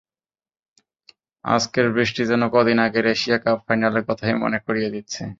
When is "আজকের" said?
1.45-1.87